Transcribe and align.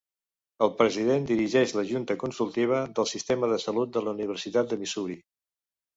El 0.67 0.71
president 0.79 1.27
dirigeix 1.31 1.73
la 1.79 1.83
junta 1.91 2.17
consultiva 2.23 2.79
del 3.01 3.09
sistema 3.15 3.53
de 3.53 3.61
salut 3.67 3.93
de 3.99 4.07
la 4.07 4.15
Universitat 4.19 4.73
de 4.73 4.85
Missouri. 4.85 5.19